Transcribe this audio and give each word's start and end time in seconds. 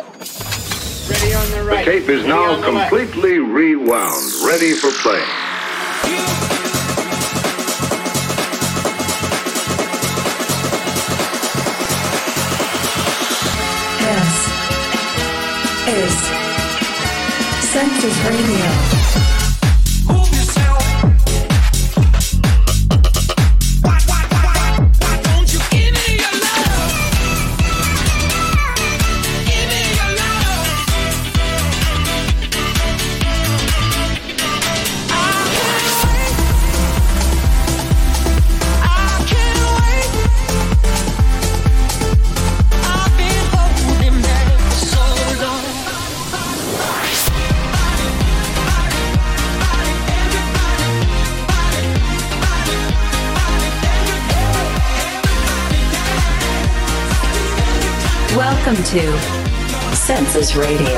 The 0.00 1.82
tape 1.84 2.08
is 2.08 2.24
now 2.26 2.62
completely 2.62 3.38
rewound, 3.38 4.32
ready 4.46 4.72
for 4.74 4.90
play. 5.02 5.24
This 13.98 14.30
is 15.88 16.14
Census 17.70 18.16
Radio. 18.24 19.39
Radio. 60.40 60.88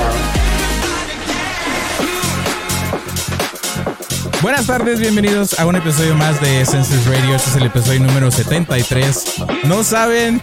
Buenas 4.41 4.67
tardes, 4.69 5.01
bienvenidos 5.01 5.59
a 5.59 5.67
un 5.67 5.75
episodio 5.75 6.15
más 6.15 6.41
de 6.41 6.65
Census 6.65 7.05
Radio. 7.07 7.35
Este 7.35 7.51
es 7.51 7.57
el 7.57 7.67
episodio 7.67 7.99
número 7.99 8.31
73. 8.31 9.25
No 9.65 9.83
saben, 9.83 10.41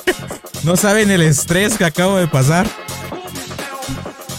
no 0.64 0.76
saben 0.76 1.10
el 1.10 1.22
estrés 1.22 1.78
que 1.78 1.86
acabo 1.86 2.18
de 2.18 2.28
pasar 2.28 2.66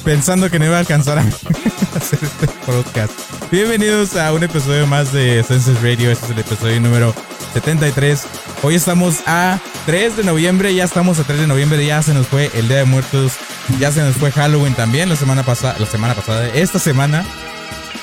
pensando 0.05 0.51
que 0.51 0.59
no 0.59 0.65
iba 0.65 0.75
a 0.75 0.79
alcanzar 0.81 1.17
a 1.17 1.21
hacer 1.95 2.19
este 2.21 2.47
podcast. 2.67 3.11
Bienvenidos 3.49 4.15
a 4.15 4.31
un 4.31 4.43
episodio 4.43 4.85
más 4.85 5.11
de 5.11 5.43
Census 5.43 5.81
Radio. 5.81 6.11
Este 6.11 6.25
es 6.25 6.31
el 6.33 6.39
episodio 6.39 6.79
número 6.81 7.15
73. 7.53 8.21
Hoy 8.61 8.75
estamos 8.75 9.21
a 9.25 9.59
3 9.87 10.17
de 10.17 10.23
noviembre, 10.23 10.75
ya 10.75 10.83
estamos 10.83 11.19
a 11.19 11.23
3 11.23 11.39
de 11.39 11.47
noviembre, 11.47 11.83
ya 11.83 12.03
se 12.03 12.13
nos 12.13 12.27
fue 12.27 12.51
el 12.53 12.67
Día 12.67 12.77
de 12.77 12.85
Muertos, 12.85 13.33
ya 13.79 13.91
se 13.91 14.01
nos 14.01 14.15
fue 14.15 14.31
Halloween 14.31 14.73
también 14.73 15.09
la 15.09 15.15
semana 15.15 15.43
pasada, 15.43 15.75
la 15.79 15.85
semana 15.85 16.13
pasada, 16.13 16.47
esta 16.53 16.79
semana. 16.79 17.25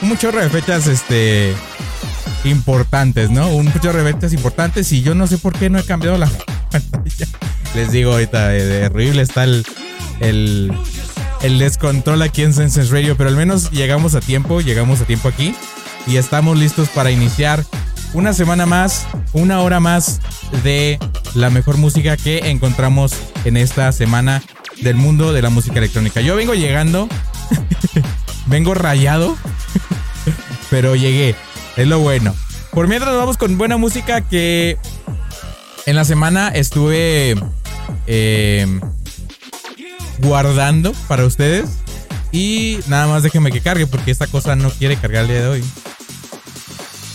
Un 0.03 0.17
chorro 0.19 0.41
de 0.41 0.51
fechas 0.51 0.87
este 0.87 1.55
importantes, 2.45 3.31
¿no? 3.31 3.49
Un 3.49 3.73
chorro 3.81 4.03
de 4.05 4.13
fechas 4.13 4.33
importantes 4.33 4.93
y 4.93 5.03
yo 5.03 5.15
no 5.15 5.27
sé 5.27 5.39
por 5.39 5.57
qué 5.57 5.71
no 5.71 5.79
he 5.79 5.85
cambiado 5.85 6.19
la 6.19 6.29
pantalla. 6.71 7.27
Les 7.75 7.91
digo 7.91 8.13
ahorita, 8.13 8.49
de 8.49 8.87
horrible 8.87 9.23
está 9.23 9.45
el, 9.45 9.65
el, 10.21 10.73
el 11.43 11.59
descontrol 11.59 12.23
aquí 12.23 12.43
en 12.43 12.53
Senses 12.53 12.91
Radio, 12.91 13.17
pero 13.17 13.31
al 13.31 13.37
menos 13.37 13.71
llegamos 13.71 14.15
a 14.15 14.21
tiempo, 14.21 14.61
llegamos 14.61 15.01
a 15.01 15.05
tiempo 15.05 15.29
aquí 15.29 15.55
y 16.07 16.17
estamos 16.17 16.59
listos 16.59 16.89
para 16.89 17.11
iniciar 17.11 17.65
una 18.13 18.33
semana 18.33 18.67
más, 18.67 19.07
una 19.33 19.61
hora 19.61 19.81
más 19.81 20.21
de 20.63 20.99
la 21.35 21.51
mejor 21.51 21.79
música 21.79 22.17
que 22.17 22.51
encontramos 22.51 23.13
en 23.45 23.57
esta 23.57 23.91
semana 23.91 24.43
del 24.83 24.97
mundo 24.97 25.33
de 25.33 25.43
la 25.43 25.51
música 25.51 25.79
electrónica. 25.79 26.21
Yo 26.21 26.37
vengo 26.37 26.55
llegando, 26.55 27.09
vengo 28.47 28.75
rayado, 28.75 29.37
pero 30.71 30.97
llegué, 30.97 31.35
es 31.77 31.87
lo 31.87 31.99
bueno. 31.99 32.35
Por 32.73 32.89
mientras 32.89 33.15
vamos 33.15 33.37
con 33.37 33.57
buena 33.57 33.77
música 33.77 34.21
que 34.21 34.79
en 35.87 35.97
la 35.97 36.05
semana 36.05 36.49
estuve 36.49 37.37
eh, 38.07 38.81
guardando 40.19 40.93
para 41.09 41.25
ustedes. 41.25 41.71
Y 42.33 42.81
nada 42.89 43.07
más 43.07 43.23
déjenme 43.23 43.53
que 43.53 43.61
cargue 43.61 43.87
porque 43.87 44.11
esta 44.11 44.27
cosa 44.27 44.57
no 44.57 44.71
quiere 44.71 44.97
cargar 44.97 45.23
el 45.23 45.29
día 45.29 45.41
de 45.43 45.49
hoy. 45.49 45.65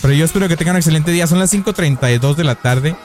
Pero 0.02 0.14
yo 0.14 0.24
espero 0.24 0.48
que 0.48 0.56
tengan 0.56 0.76
un 0.76 0.78
excelente 0.78 1.12
día. 1.12 1.28
Son 1.28 1.40
las 1.40 1.54
5.32 1.54 2.36
de 2.36 2.44
la 2.46 2.56
tarde. 2.56 2.96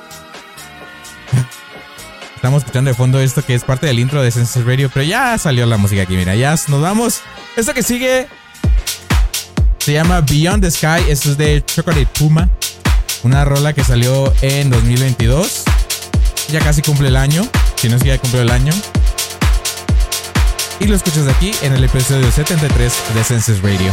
Estamos 2.44 2.60
escuchando 2.60 2.91
de 2.91 2.94
fondo 2.94 3.21
esto 3.21 3.43
que 3.43 3.55
es 3.55 3.65
parte 3.65 3.87
del 3.87 3.99
intro 3.99 4.22
de 4.22 4.31
Census 4.31 4.66
Radio, 4.66 4.91
pero 4.93 5.03
ya 5.03 5.38
salió 5.38 5.65
la 5.65 5.78
música 5.78 6.03
aquí, 6.03 6.15
mira, 6.15 6.34
ya 6.34 6.55
nos 6.69 6.82
vamos. 6.82 7.22
Esto 7.56 7.72
que 7.72 7.82
sigue 7.82 8.28
se 9.78 9.94
llama 9.94 10.21
Beyond 10.21 10.62
the 10.62 10.71
Sky, 10.71 11.09
esto 11.10 11.31
es 11.31 11.38
de 11.38 11.65
Chocolate 11.65 12.06
Puma, 12.19 12.50
una 13.22 13.47
rola 13.47 13.72
que 13.72 13.83
salió 13.83 14.31
en 14.43 14.69
2022. 14.69 15.65
Ya 16.50 16.60
casi 16.60 16.83
cumple 16.83 17.09
el 17.09 17.16
año, 17.16 17.49
si 17.77 17.88
no 17.88 17.97
es 17.97 18.03
que 18.03 18.09
ya 18.10 18.19
cumplió 18.19 18.43
el 18.43 18.50
año. 18.50 18.75
Y 20.81 20.87
lo 20.87 20.97
escuchas 20.97 21.27
aquí 21.27 21.50
en 21.62 21.72
el 21.72 21.83
episodio 21.83 22.31
73 22.31 22.93
de 23.15 23.25
Census 23.25 23.62
Radio. 23.62 23.91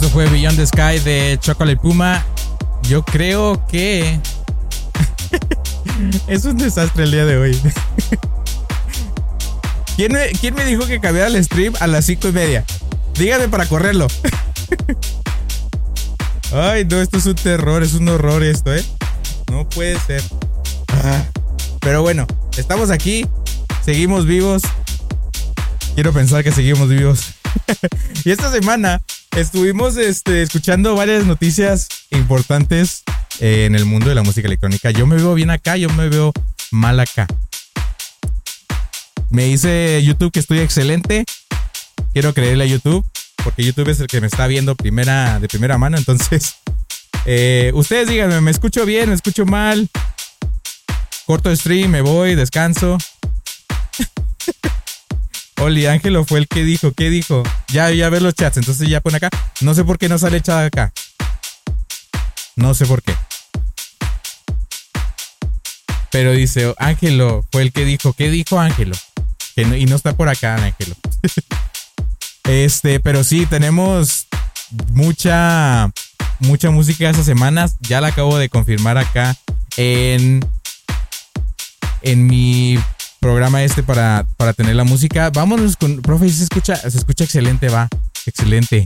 Fue 0.00 0.26
Beyond 0.26 0.56
the 0.56 0.66
Sky 0.66 0.98
de 1.04 1.38
Chocolate 1.40 1.76
Puma. 1.76 2.24
Yo 2.82 3.04
creo 3.04 3.64
que 3.66 4.18
es 6.26 6.46
un 6.46 6.56
desastre 6.56 7.04
el 7.04 7.10
día 7.10 7.26
de 7.26 7.36
hoy. 7.36 7.60
¿Quién 9.96 10.12
me, 10.12 10.30
¿Quién 10.30 10.54
me 10.54 10.64
dijo 10.64 10.86
que 10.86 10.98
cambiara 10.98 11.28
el 11.28 11.44
stream 11.44 11.74
a 11.78 11.86
las 11.86 12.06
cinco 12.06 12.28
y 12.28 12.32
media? 12.32 12.64
Dígame 13.14 13.48
para 13.48 13.66
correrlo. 13.66 14.06
Ay, 16.52 16.86
no, 16.86 17.00
esto 17.00 17.18
es 17.18 17.26
un 17.26 17.34
terror, 17.34 17.82
es 17.82 17.92
un 17.92 18.08
horror 18.08 18.42
esto, 18.42 18.74
¿eh? 18.74 18.82
No 19.50 19.68
puede 19.68 20.00
ser. 20.00 20.22
Ah, 21.04 21.22
pero 21.80 22.00
bueno, 22.00 22.26
estamos 22.56 22.90
aquí, 22.90 23.26
seguimos 23.84 24.26
vivos. 24.26 24.62
Quiero 25.94 26.14
pensar 26.14 26.42
que 26.42 26.52
seguimos 26.52 26.88
vivos. 26.88 27.34
y 28.24 28.30
esta 28.30 28.50
semana 28.50 29.02
estuvimos 29.36 29.96
este, 29.96 30.42
escuchando 30.42 30.94
varias 30.94 31.24
noticias 31.24 31.88
importantes 32.10 33.02
eh, 33.40 33.64
en 33.66 33.74
el 33.74 33.84
mundo 33.84 34.08
de 34.08 34.14
la 34.14 34.22
música 34.22 34.46
electrónica. 34.46 34.90
Yo 34.90 35.06
me 35.06 35.16
veo 35.16 35.34
bien 35.34 35.50
acá, 35.50 35.76
yo 35.76 35.88
me 35.90 36.08
veo 36.08 36.32
mal 36.70 37.00
acá. 37.00 37.26
Me 39.30 39.44
dice 39.44 40.02
YouTube 40.04 40.30
que 40.30 40.40
estoy 40.40 40.58
excelente. 40.58 41.24
Quiero 42.12 42.34
creerle 42.34 42.64
a 42.64 42.66
YouTube, 42.66 43.04
porque 43.42 43.64
YouTube 43.64 43.88
es 43.88 44.00
el 44.00 44.06
que 44.06 44.20
me 44.20 44.26
está 44.26 44.46
viendo 44.46 44.76
primera, 44.76 45.40
de 45.40 45.48
primera 45.48 45.78
mano. 45.78 45.96
Entonces, 45.96 46.56
eh, 47.26 47.72
ustedes 47.74 48.08
díganme, 48.08 48.40
¿me 48.40 48.50
escucho 48.50 48.84
bien? 48.84 49.08
¿Me 49.08 49.14
escucho 49.14 49.46
mal? 49.46 49.88
Corto 51.26 51.54
stream, 51.54 51.90
me 51.90 52.02
voy, 52.02 52.34
descanso. 52.34 52.98
Oli, 55.62 55.86
Ángelo 55.86 56.24
fue 56.24 56.40
el 56.40 56.48
que 56.48 56.64
dijo, 56.64 56.90
¿qué 56.90 57.08
dijo? 57.08 57.44
Ya, 57.68 57.88
ya 57.92 58.08
ver 58.08 58.20
los 58.20 58.34
chats, 58.34 58.56
entonces 58.56 58.88
ya 58.88 59.00
pone 59.00 59.18
acá. 59.18 59.30
No 59.60 59.74
sé 59.74 59.84
por 59.84 59.96
qué 59.96 60.08
no 60.08 60.18
sale 60.18 60.40
chat 60.40 60.66
acá. 60.66 60.92
No 62.56 62.74
sé 62.74 62.84
por 62.84 63.00
qué. 63.00 63.14
Pero 66.10 66.32
dice, 66.32 66.74
Ángelo 66.78 67.46
fue 67.52 67.62
el 67.62 67.72
que 67.72 67.84
dijo, 67.84 68.12
¿qué 68.12 68.28
dijo 68.28 68.58
Ángelo? 68.58 68.96
Que 69.54 69.62
y 69.62 69.86
no 69.86 69.94
está 69.94 70.16
por 70.16 70.28
acá, 70.28 70.56
Ángelo. 70.56 70.96
este, 72.48 72.98
pero 72.98 73.22
sí, 73.22 73.46
tenemos 73.46 74.26
mucha, 74.90 75.92
mucha 76.40 76.72
música 76.72 77.08
esas 77.08 77.24
semanas. 77.24 77.76
Ya 77.78 78.00
la 78.00 78.08
acabo 78.08 78.36
de 78.36 78.48
confirmar 78.48 78.98
acá 78.98 79.36
en, 79.76 80.44
en 82.02 82.26
mi 82.26 82.80
programa 83.22 83.62
este 83.62 83.84
para, 83.84 84.26
para 84.36 84.52
tener 84.52 84.74
la 84.74 84.82
música. 84.82 85.30
Vámonos 85.30 85.76
con, 85.76 86.02
profe, 86.02 86.28
se 86.28 86.42
escucha, 86.42 86.76
se 86.76 86.98
escucha 86.98 87.22
excelente, 87.24 87.68
va. 87.68 87.88
Excelente. 88.26 88.82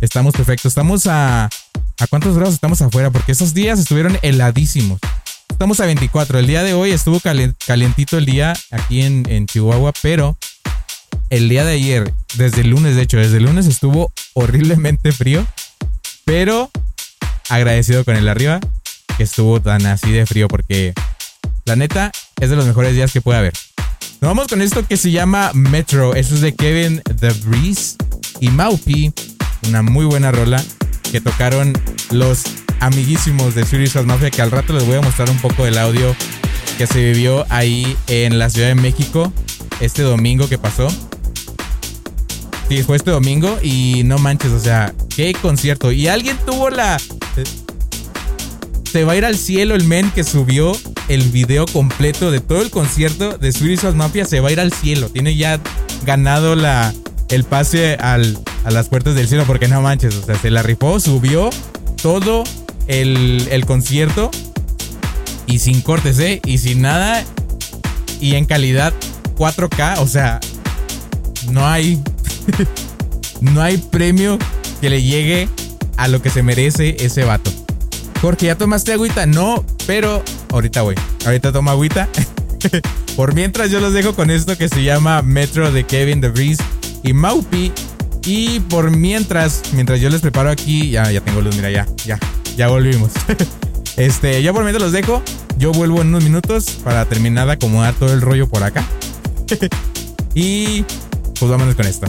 Estamos 0.00 0.34
perfectos. 0.34 0.72
Estamos 0.72 1.06
a, 1.06 1.44
¿a 1.44 2.06
cuántos 2.10 2.34
grados 2.34 2.54
estamos 2.54 2.82
afuera? 2.82 3.10
Porque 3.10 3.32
esos 3.32 3.54
días 3.54 3.78
estuvieron 3.78 4.18
heladísimos. 4.22 4.98
Estamos 5.48 5.78
a 5.78 5.86
24. 5.86 6.40
El 6.40 6.48
día 6.48 6.64
de 6.64 6.74
hoy 6.74 6.90
estuvo 6.90 7.20
calientito 7.20 8.18
el 8.18 8.26
día 8.26 8.52
aquí 8.72 9.02
en, 9.02 9.24
en 9.30 9.46
Chihuahua, 9.46 9.92
pero 10.02 10.36
el 11.30 11.48
día 11.48 11.64
de 11.64 11.74
ayer, 11.74 12.12
desde 12.36 12.62
el 12.62 12.70
lunes, 12.70 12.96
de 12.96 13.02
hecho, 13.02 13.18
desde 13.18 13.36
el 13.36 13.44
lunes 13.44 13.66
estuvo 13.66 14.12
horriblemente 14.34 15.12
frío, 15.12 15.46
pero 16.24 16.68
agradecido 17.48 18.04
con 18.04 18.16
el 18.16 18.28
arriba 18.28 18.58
que 19.16 19.22
estuvo 19.22 19.60
tan 19.60 19.86
así 19.86 20.10
de 20.10 20.26
frío 20.26 20.48
porque 20.48 20.94
la 21.64 21.76
neta, 21.76 22.10
es 22.40 22.50
de 22.50 22.56
los 22.56 22.66
mejores 22.66 22.94
días 22.94 23.12
que 23.12 23.20
puede 23.20 23.38
haber. 23.38 23.52
Nos 24.20 24.30
vamos 24.30 24.48
con 24.48 24.62
esto 24.62 24.86
que 24.86 24.96
se 24.96 25.10
llama 25.10 25.50
Metro. 25.54 26.14
Eso 26.14 26.34
es 26.34 26.40
de 26.40 26.54
Kevin 26.54 27.02
The 27.20 27.30
Breeze 27.44 27.96
y 28.40 28.48
Maupi. 28.48 29.12
Una 29.68 29.82
muy 29.82 30.04
buena 30.06 30.32
rola 30.32 30.62
que 31.12 31.20
tocaron 31.20 31.72
los 32.10 32.42
amiguísimos 32.80 33.54
de 33.54 33.64
Suicide 33.64 34.04
Mafia. 34.04 34.30
Que 34.30 34.42
al 34.42 34.50
rato 34.50 34.72
les 34.72 34.86
voy 34.86 34.96
a 34.96 35.00
mostrar 35.02 35.30
un 35.30 35.38
poco 35.38 35.64
del 35.64 35.78
audio 35.78 36.14
que 36.78 36.86
se 36.86 37.12
vivió 37.12 37.46
ahí 37.50 37.96
en 38.08 38.38
la 38.38 38.48
Ciudad 38.48 38.68
de 38.68 38.74
México 38.74 39.32
este 39.80 40.02
domingo 40.02 40.48
que 40.48 40.58
pasó. 40.58 40.88
Sí, 42.68 42.82
fue 42.82 42.96
este 42.96 43.10
domingo 43.10 43.58
y 43.62 44.02
no 44.04 44.18
manches, 44.18 44.52
o 44.52 44.60
sea, 44.60 44.94
qué 45.14 45.34
concierto. 45.34 45.92
Y 45.92 46.08
alguien 46.08 46.38
tuvo 46.46 46.70
la 46.70 46.98
se 48.90 49.04
va 49.04 49.12
a 49.12 49.16
ir 49.16 49.24
al 49.24 49.36
cielo 49.36 49.76
el 49.76 49.84
men 49.84 50.10
que 50.10 50.24
subió 50.24 50.72
el 51.10 51.24
video 51.30 51.66
completo 51.66 52.30
de 52.30 52.38
todo 52.38 52.62
el 52.62 52.70
concierto 52.70 53.36
de 53.36 53.50
Swedish 53.50 53.82
Mafia. 53.94 54.24
Se 54.24 54.38
va 54.38 54.48
a 54.48 54.52
ir 54.52 54.60
al 54.60 54.72
cielo. 54.72 55.08
Tiene 55.08 55.34
ya 55.34 55.58
ganado 56.06 56.54
la, 56.54 56.94
el 57.30 57.42
pase 57.42 57.96
al, 57.96 58.38
a 58.62 58.70
las 58.70 58.88
puertas 58.88 59.16
del 59.16 59.26
cielo 59.26 59.42
porque 59.44 59.66
no 59.66 59.82
manches. 59.82 60.14
O 60.14 60.22
sea, 60.24 60.36
se 60.36 60.50
la 60.50 60.62
rifó, 60.62 61.00
subió 61.00 61.50
todo 62.00 62.44
el, 62.86 63.48
el 63.50 63.66
concierto 63.66 64.30
y 65.46 65.58
sin 65.58 65.80
cortes, 65.80 66.20
¿eh? 66.20 66.40
Y 66.44 66.58
sin 66.58 66.80
nada. 66.82 67.24
Y 68.20 68.36
en 68.36 68.44
calidad 68.44 68.94
4K. 69.36 69.98
O 69.98 70.06
sea, 70.06 70.38
no 71.50 71.66
hay. 71.66 72.00
no 73.40 73.62
hay 73.62 73.78
premio 73.78 74.38
que 74.80 74.90
le 74.90 75.02
llegue 75.02 75.48
a 75.96 76.06
lo 76.06 76.22
que 76.22 76.30
se 76.30 76.44
merece 76.44 76.94
ese 77.00 77.24
vato. 77.24 77.50
Jorge, 78.20 78.46
¿ya 78.46 78.54
tomaste 78.56 78.92
agüita? 78.92 79.24
No, 79.26 79.64
pero 79.86 80.22
ahorita 80.50 80.82
voy. 80.82 80.94
Ahorita 81.24 81.52
tomo 81.52 81.70
agüita. 81.70 82.08
Por 83.16 83.34
mientras 83.34 83.70
yo 83.70 83.80
los 83.80 83.94
dejo 83.94 84.14
con 84.14 84.30
esto 84.30 84.56
que 84.58 84.68
se 84.68 84.82
llama 84.82 85.22
Metro 85.22 85.72
de 85.72 85.84
Kevin 85.84 86.20
Breeze 86.20 86.62
y 87.02 87.12
Maupi. 87.12 87.72
Y 88.26 88.60
por 88.60 88.90
mientras, 88.90 89.62
mientras 89.72 89.98
yo 89.98 90.10
les 90.10 90.20
preparo 90.20 90.50
aquí, 90.50 90.90
ya, 90.90 91.10
ya 91.10 91.22
tengo 91.22 91.40
luz, 91.40 91.56
mira, 91.56 91.70
ya, 91.70 91.86
ya, 92.04 92.18
ya 92.56 92.68
volvimos. 92.68 93.12
Este, 93.96 94.40
ya 94.42 94.52
por 94.52 94.62
mientras 94.62 94.82
los 94.82 94.92
dejo. 94.92 95.22
Yo 95.58 95.72
vuelvo 95.72 96.00
en 96.00 96.08
unos 96.08 96.24
minutos 96.24 96.70
para 96.84 97.04
terminar 97.06 97.46
de 97.46 97.54
acomodar 97.54 97.92
todo 97.94 98.14
el 98.14 98.22
rollo 98.22 98.48
por 98.48 98.62
acá. 98.62 98.84
y 100.34 100.84
pues 101.38 101.50
vámonos 101.50 101.74
con 101.74 101.86
esto. 101.86 102.06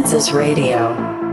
Census 0.00 0.32
Radio. 0.32 1.29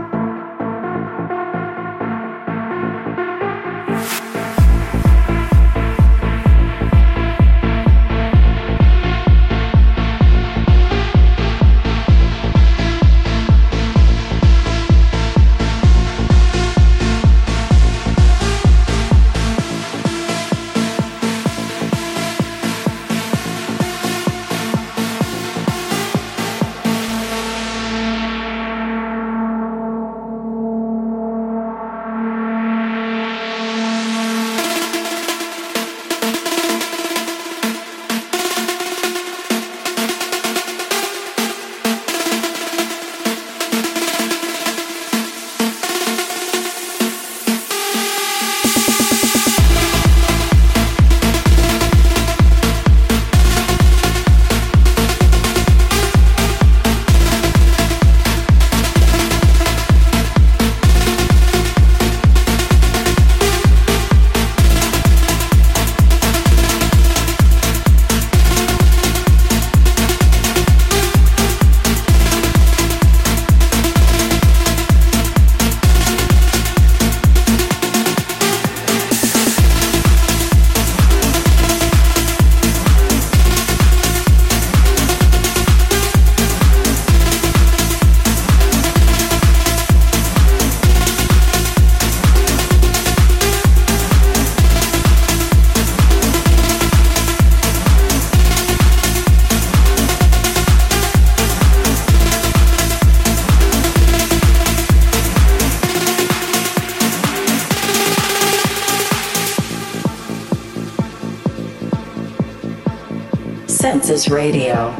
Census 114.18 114.32
Radio. 114.32 114.97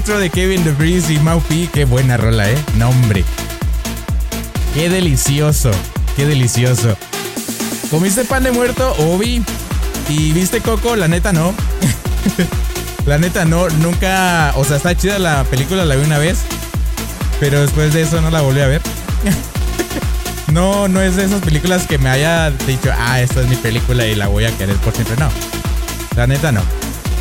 Metro 0.00 0.18
de 0.18 0.30
Kevin 0.30 0.64
DeVries 0.64 1.10
y 1.10 1.18
Maupi. 1.18 1.68
Qué 1.70 1.84
buena 1.84 2.16
rola, 2.16 2.50
¿eh? 2.50 2.56
Nombre. 2.78 3.22
Qué 4.72 4.88
delicioso. 4.88 5.70
Qué 6.16 6.24
delicioso. 6.24 6.96
¿Comiste 7.90 8.24
pan 8.24 8.42
de 8.44 8.50
muerto, 8.50 8.94
Obi? 8.96 9.44
¿Y 10.08 10.32
viste 10.32 10.62
Coco? 10.62 10.96
La 10.96 11.06
neta 11.06 11.34
no. 11.34 11.52
la 13.06 13.18
neta 13.18 13.44
no, 13.44 13.68
nunca. 13.68 14.54
O 14.56 14.64
sea, 14.64 14.78
está 14.78 14.96
chida 14.96 15.18
la 15.18 15.44
película, 15.44 15.84
la 15.84 15.96
vi 15.96 16.06
una 16.06 16.16
vez. 16.16 16.38
Pero 17.38 17.60
después 17.60 17.92
de 17.92 18.00
eso 18.00 18.22
no 18.22 18.30
la 18.30 18.40
volví 18.40 18.62
a 18.62 18.68
ver. 18.68 18.80
no, 20.50 20.88
no 20.88 21.02
es 21.02 21.16
de 21.16 21.26
esas 21.26 21.42
películas 21.42 21.86
que 21.86 21.98
me 21.98 22.08
haya 22.08 22.50
dicho, 22.50 22.90
ah, 22.98 23.20
esta 23.20 23.42
es 23.42 23.48
mi 23.48 23.56
película 23.56 24.06
y 24.06 24.14
la 24.14 24.28
voy 24.28 24.46
a 24.46 24.56
querer 24.56 24.76
por 24.76 24.94
siempre. 24.94 25.18
No. 25.18 25.28
La 26.16 26.26
neta 26.26 26.52
no. 26.52 26.62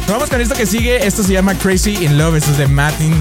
Vamos 0.10 0.30
con 0.32 0.42
esto 0.42 0.56
que 0.56 0.66
sigue. 0.66 1.06
Esto 1.06 1.22
se 1.22 1.34
llama 1.34 1.54
Crazy 1.54 2.04
in 2.04 2.18
Love. 2.18 2.38
Esto 2.38 2.51
es 2.51 2.58
de 2.58 2.68
Martin 2.68 3.13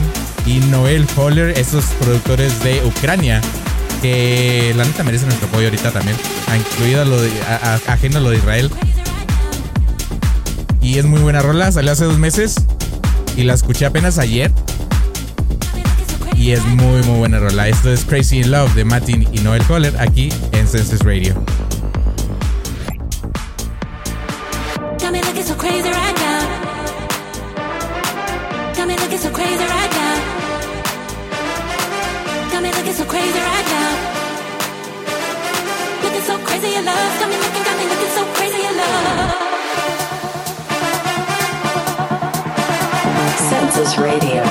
y 0.46 0.58
Noel 0.70 1.06
Foller, 1.06 1.50
estos 1.58 1.84
productores 2.00 2.62
de 2.64 2.82
Ucrania. 2.84 3.42
Que 4.00 4.72
la 4.74 4.84
neta 4.84 5.04
merecen 5.04 5.28
nuestro 5.28 5.48
apoyo 5.48 5.66
ahorita 5.66 5.90
también. 5.90 6.16
Incluido 6.56 7.04
lo 7.04 7.20
de, 7.20 7.30
ajeno 7.86 8.18
a 8.18 8.20
lo 8.20 8.30
de 8.30 8.38
Israel. 8.38 8.70
Y 10.80 10.98
es 10.98 11.04
muy 11.04 11.20
buena 11.20 11.42
rola. 11.42 11.70
Salió 11.70 11.92
hace 11.92 12.04
dos 12.04 12.18
meses. 12.18 12.54
Y 13.36 13.42
la 13.42 13.52
escuché 13.52 13.84
apenas 13.84 14.18
ayer. 14.18 14.50
Y 16.36 16.52
es 16.52 16.64
muy, 16.64 17.02
muy 17.02 17.18
buena 17.18 17.38
rola. 17.38 17.68
Esto 17.68 17.92
es 17.92 18.06
Crazy 18.06 18.38
in 18.40 18.50
Love 18.50 18.74
de 18.74 18.84
Martin 18.86 19.28
y 19.30 19.40
Noel 19.40 19.62
Foller 19.62 19.94
aquí 20.00 20.30
en 20.52 20.66
Senses 20.66 21.00
Radio. 21.00 21.34
Crazy 25.58 25.90
looking 29.08 29.24
so 29.24 29.30
crazy 29.32 29.64
right 29.64 29.90
now. 29.90 30.16
Got 32.52 32.62
me 32.62 32.70
looking 32.72 32.92
so 32.92 33.06
crazy 33.06 33.38
right 33.38 33.66
now. 33.72 33.90
Looking 36.02 36.20
so 36.20 36.36
crazy 36.44 36.74
in 36.74 36.84
love. 36.84 37.18
Got 37.18 37.28
me 37.30 37.36
looking, 37.38 37.64
got 37.64 37.78
me 37.78 37.86
looking 37.88 38.10
so 38.10 38.24
crazy 38.36 38.60
in 38.66 38.76
love. 38.76 39.32
Census 43.48 43.96
Radio. 43.96 44.44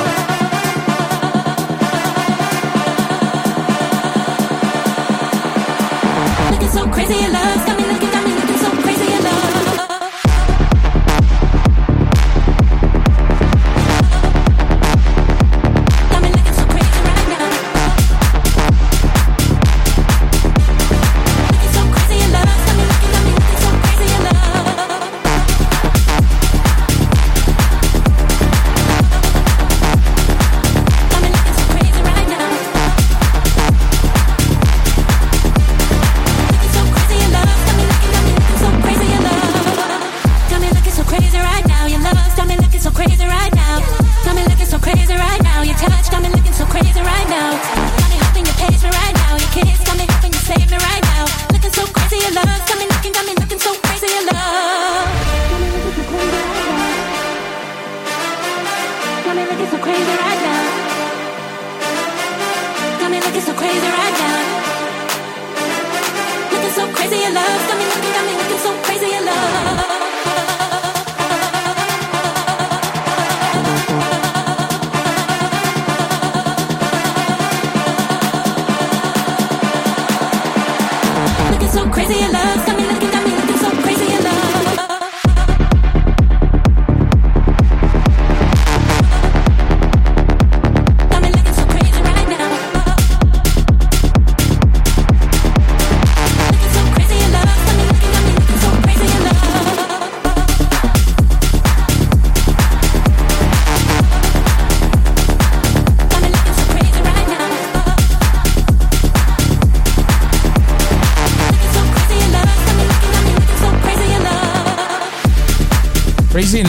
so 6.69 6.87
crazy 6.89 7.23
in 7.23 7.31
love. 7.31 7.66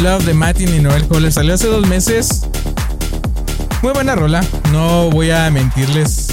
Love 0.03 0.25
de 0.27 0.35
Martin 0.35 0.75
y 0.75 0.79
Noel 0.79 1.05
Holler 1.09 1.33
salió 1.33 1.55
hace 1.55 1.67
dos 1.67 1.87
meses. 1.89 2.47
Muy 3.83 3.93
buena 3.93 4.15
rola, 4.15 4.45
no 4.71 5.11
voy 5.11 5.31
a 5.31 5.51
mentirles. 5.51 6.29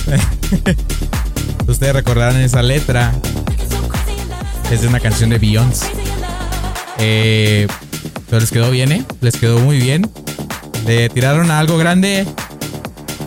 Ustedes 1.68 1.94
recordarán 1.94 2.40
esa 2.42 2.62
letra. 2.62 3.12
Es 4.70 4.82
de 4.82 4.88
una 4.88 5.00
canción 5.00 5.32
de 5.32 5.40
Beyoncé. 5.40 5.88
Eh, 7.00 7.68
pero 8.30 8.40
les 8.40 8.52
quedó 8.52 8.70
bien, 8.70 8.92
¿eh? 8.92 9.04
Les 9.22 9.36
quedó 9.38 9.60
muy 9.60 9.80
bien. 9.80 10.12
Le 10.86 11.10
tiraron 11.10 11.50
a 11.50 11.60
algo 11.60 11.78
grande 11.78 12.28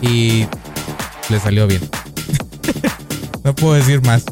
y 0.01 0.45
le 1.29 1.39
salió 1.41 1.67
bien. 1.67 1.81
no 3.43 3.53
puedo 3.55 3.73
decir 3.73 4.01
más. 4.03 4.23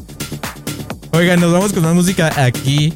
Oigan, 1.12 1.40
nos 1.40 1.52
vamos 1.52 1.72
con 1.72 1.82
más 1.82 1.94
música 1.94 2.32
aquí 2.42 2.94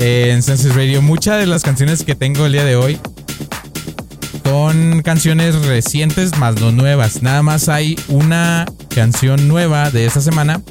en 0.00 0.42
Senses 0.42 0.74
Radio. 0.74 1.02
Muchas 1.02 1.38
de 1.38 1.46
las 1.46 1.62
canciones 1.62 2.04
que 2.04 2.14
tengo 2.14 2.46
el 2.46 2.52
día 2.52 2.64
de 2.64 2.74
hoy 2.74 2.98
son 4.44 5.02
canciones 5.02 5.66
recientes 5.66 6.36
más 6.38 6.58
no 6.58 6.72
nuevas. 6.72 7.22
Nada 7.22 7.42
más 7.42 7.68
hay 7.68 7.96
una 8.08 8.64
canción 8.88 9.46
nueva 9.46 9.90
de 9.90 10.06
esta 10.06 10.22
semana 10.22 10.62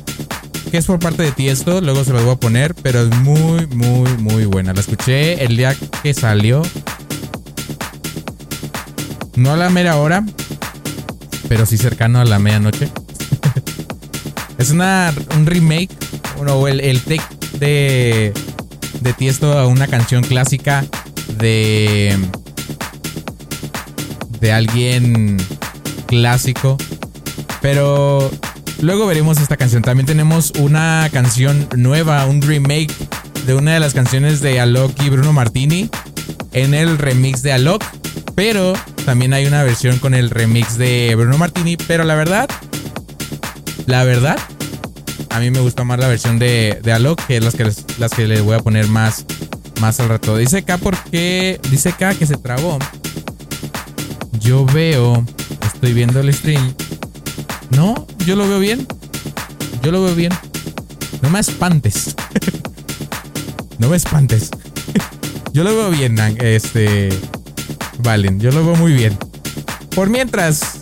que 0.71 0.77
es 0.77 0.87
por 0.87 0.99
parte 0.99 1.23
de 1.23 1.31
Tiesto. 1.31 1.79
Luego 1.79 2.03
se 2.03 2.11
las 2.11 2.23
voy 2.23 2.33
a 2.33 2.37
poner, 2.37 2.73
pero 2.73 3.01
es 3.01 3.15
muy, 3.17 3.67
muy, 3.67 4.09
muy 4.17 4.45
buena. 4.45 4.73
La 4.73 4.81
escuché 4.81 5.45
el 5.45 5.55
día 5.57 5.75
que 6.01 6.13
salió. 6.15 6.63
No 9.35 9.53
a 9.53 9.57
la 9.57 9.69
mera 9.69 9.95
hora, 9.97 10.25
pero 11.47 11.67
sí 11.67 11.77
cercano 11.77 12.19
a 12.19 12.25
la 12.25 12.39
medianoche. 12.39 12.89
es 14.57 14.71
una, 14.71 15.13
un 15.37 15.45
remake, 15.45 15.91
o 16.45 16.67
el, 16.67 16.81
el 16.81 17.01
take 17.01 17.23
de, 17.59 18.33
Tiesto 19.13 19.57
a 19.57 19.67
una 19.67 19.87
canción 19.87 20.23
clásica 20.23 20.85
de 21.37 22.17
de 24.39 24.51
alguien 24.51 25.37
clásico. 26.07 26.77
Pero 27.61 28.31
luego 28.81 29.05
veremos 29.05 29.39
esta 29.39 29.57
canción. 29.57 29.81
También 29.81 30.05
tenemos 30.05 30.51
una 30.59 31.09
canción 31.11 31.67
nueva, 31.75 32.25
un 32.25 32.41
remake 32.41 32.93
de 33.45 33.53
una 33.53 33.73
de 33.73 33.79
las 33.79 33.93
canciones 33.93 34.41
de 34.41 34.59
Alok 34.59 35.01
y 35.03 35.09
Bruno 35.09 35.33
Martini 35.33 35.89
en 36.53 36.73
el 36.73 36.97
remix 36.97 37.41
de 37.43 37.53
Alok. 37.53 37.83
Pero 38.35 38.73
también 39.05 39.33
hay 39.33 39.45
una 39.45 39.63
versión 39.63 39.99
con 39.99 40.13
el 40.13 40.29
remix 40.29 40.77
de 40.77 41.13
Bruno 41.15 41.37
Martini. 41.37 41.75
Pero 41.75 42.03
la 42.03 42.15
verdad, 42.15 42.49
la 43.85 44.03
verdad, 44.03 44.39
a 45.39 45.41
mí 45.41 45.51
me 45.51 45.61
gusta 45.61 45.83
más 45.85 45.99
la 45.99 46.07
versión 46.07 46.37
de, 46.37 46.79
de 46.83 46.91
Alok 46.91 47.25
que 47.25 47.39
las 47.39 47.55
que, 47.55 47.63
les, 47.63 47.85
las 47.97 48.11
que 48.11 48.27
les 48.27 48.41
voy 48.41 48.55
a 48.55 48.59
poner 48.59 48.87
más, 48.87 49.25
más 49.79 49.99
al 49.99 50.09
rato. 50.09 50.35
Dice 50.35 50.63
K 50.63 50.77
porque. 50.77 51.59
Dice 51.71 51.93
K 51.97 52.13
que 52.15 52.25
se 52.25 52.35
trabó 52.35 52.77
yo 54.39 54.65
veo, 54.65 55.23
estoy 55.73 55.93
viendo 55.93 56.19
el 56.19 56.33
stream. 56.33 56.73
No, 57.69 58.07
yo 58.25 58.35
lo 58.35 58.47
veo 58.49 58.59
bien. 58.59 58.87
Yo 59.83 59.91
lo 59.91 60.03
veo 60.03 60.15
bien. 60.15 60.31
No 61.21 61.29
me 61.29 61.39
espantes. 61.39 62.15
no 63.77 63.89
me 63.89 63.97
espantes. 63.97 64.49
yo 65.53 65.63
lo 65.63 65.69
veo 65.69 65.91
bien, 65.91 66.17
este. 66.39 67.09
Valen, 67.99 68.39
yo 68.39 68.51
lo 68.51 68.65
veo 68.65 68.75
muy 68.75 68.93
bien. 68.93 69.15
Por 69.93 70.09
mientras, 70.09 70.78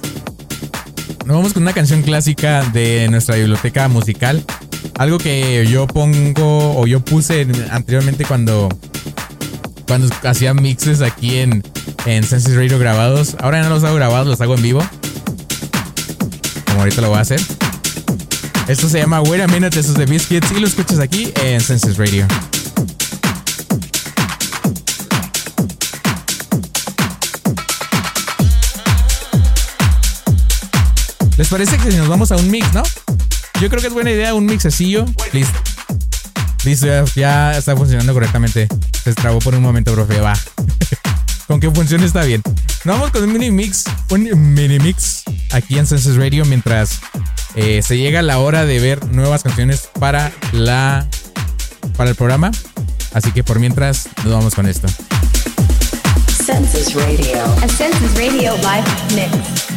nos 1.28 1.36
vamos 1.36 1.54
con 1.54 1.64
una 1.64 1.74
canción 1.74 2.04
clásica 2.04 2.64
de 2.72 3.10
nuestra 3.10 3.36
biblioteca 3.36 3.90
musical. 3.90 4.46
Algo 4.98 5.18
que 5.18 5.68
yo 5.68 5.86
pongo 5.86 6.80
o 6.80 6.88
yo 6.88 7.02
puse 7.02 7.46
anteriormente 7.70 8.24
cuando 8.24 8.70
cuando 9.86 10.08
hacía 10.24 10.54
mixes 10.54 11.02
aquí 11.02 11.40
en, 11.40 11.64
en 12.06 12.24
Senses 12.24 12.56
Radio 12.56 12.80
grabados. 12.80 13.36
Ahora 13.40 13.62
ya 13.62 13.68
no 13.68 13.76
los 13.76 13.84
hago 13.84 13.96
grabados, 13.96 14.28
los 14.28 14.40
hago 14.40 14.56
en 14.56 14.62
vivo. 14.62 14.88
Como 16.66 16.80
ahorita 16.80 17.02
lo 17.02 17.10
voy 17.10 17.18
a 17.18 17.22
hacer. 17.22 17.42
Esto 18.70 18.88
se 18.88 19.00
llama 19.00 19.22
Wait 19.22 19.42
a 19.42 19.48
Minute, 19.48 19.78
esto 19.78 19.92
es 19.92 19.98
de 19.98 20.06
Biscuits 20.06 20.52
y 20.56 20.62
lo 20.62 20.68
escuchas 20.68 21.00
aquí 21.00 21.34
en 21.44 21.60
Senses 21.60 21.98
Radio. 21.98 22.26
¿Les 31.38 31.48
parece 31.50 31.78
que 31.78 31.92
si 31.92 31.98
nos 31.98 32.08
vamos 32.08 32.32
a 32.32 32.36
un 32.36 32.50
mix, 32.50 32.74
no? 32.74 32.84
Yo 33.62 33.70
creo 33.70 33.80
que 33.80 33.88
es 33.88 33.94
buena 33.94 34.12
idea 34.12 34.34
un 34.34 34.46
mixecillo. 34.46 35.06
Listo. 35.34 35.60
Listo, 36.66 36.88
ya, 37.16 37.56
está 37.58 37.78
funcionando 37.78 38.12
correctamente. 38.14 38.68
Se 39.04 39.14
trabó 39.14 39.40
por 39.40 39.54
un 39.54 39.62
momento, 39.62 39.94
profe. 39.94 40.20
Va. 40.20 40.34
con 41.48 41.60
que 41.60 41.70
funcione 41.70 42.06
está 42.06 42.24
bien. 42.24 42.42
Nos 42.86 42.98
vamos 42.98 43.12
con 43.12 43.24
un 43.24 43.34
mini 43.34 43.52
mix. 43.52 43.86
Un 44.10 44.54
mini 44.54 44.80
mix 44.80 45.24
aquí 45.52 45.78
en 45.78 45.86
Senses 45.86 46.16
Radio 46.16 46.44
mientras 46.46 47.00
eh, 47.56 47.82
se 47.84 47.98
llega 47.98 48.22
la 48.24 48.40
hora 48.40 48.66
de 48.66 48.80
ver 48.80 49.06
nuevas 49.06 49.44
canciones 49.44 49.90
para 50.00 50.32
la 50.52 51.08
para 51.96 52.10
el 52.10 52.16
programa. 52.16 52.52
Así 53.14 53.32
que 53.32 53.44
por 53.44 53.60
mientras 53.60 54.10
nos 54.24 54.34
vamos 54.34 54.56
con 54.56 54.68
esto. 54.68 54.88
Census 56.46 56.94
Radio. 56.96 57.44
A 57.62 57.68
Census 57.68 58.14
Radio 58.16 58.56
live 58.58 58.86
mix. 59.16 59.77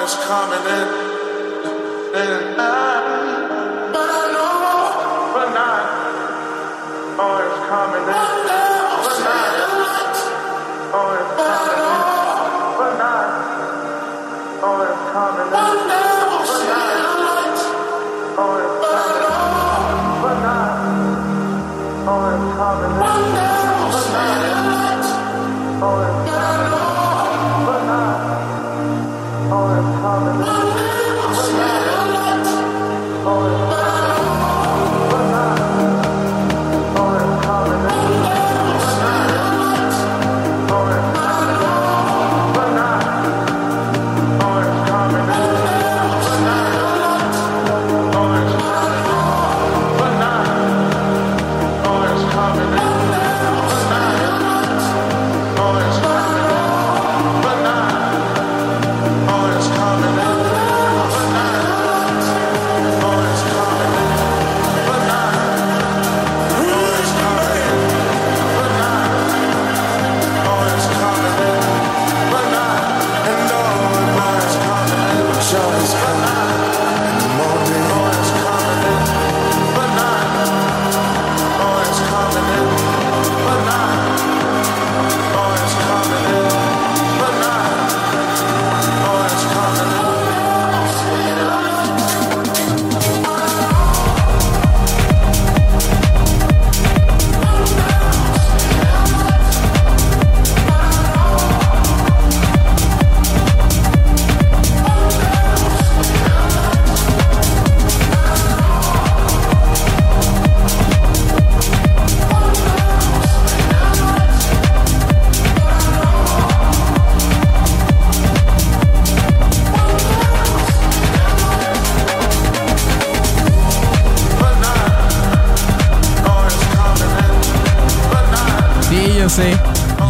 it's 0.00 0.16
coming 0.24 0.64
in, 0.78 0.88
in 2.14 2.30
and 2.30 2.60
out. 2.60 2.91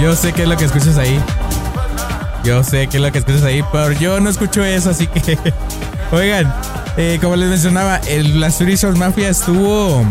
Yo 0.02 0.16
sé 0.16 0.32
qué 0.32 0.42
es 0.42 0.48
lo 0.48 0.56
que 0.56 0.64
escuchas 0.64 0.98
ahí. 0.98 1.22
Yo 2.42 2.64
sé 2.64 2.88
qué 2.88 2.96
es 2.96 3.02
lo 3.02 3.12
que 3.12 3.18
escuchas 3.18 3.44
ahí, 3.44 3.62
pero 3.70 3.92
yo 3.92 4.18
no 4.18 4.30
escucho 4.30 4.64
eso, 4.64 4.90
así 4.90 5.06
que. 5.06 5.38
Oigan, 6.12 6.52
eh, 6.96 7.20
como 7.22 7.36
les 7.36 7.48
mencionaba, 7.48 7.98
el, 8.08 8.40
la 8.40 8.50
Swedish 8.50 8.84
Mafia 8.96 9.28
estuvo. 9.28 10.04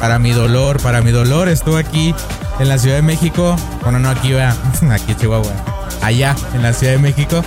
Para 0.00 0.18
mi 0.18 0.32
dolor, 0.32 0.80
para 0.80 1.02
mi 1.02 1.10
dolor, 1.10 1.50
estuvo 1.50 1.76
aquí 1.76 2.14
en 2.58 2.70
la 2.70 2.78
Ciudad 2.78 2.96
de 2.96 3.02
México. 3.02 3.54
Bueno, 3.82 3.98
no 3.98 4.08
aquí, 4.08 4.32
va, 4.32 4.54
aquí 4.90 5.14
Chihuahua. 5.14 5.52
Allá, 6.00 6.34
en 6.54 6.62
la 6.62 6.72
Ciudad 6.72 6.94
de 6.94 7.00
México. 7.00 7.44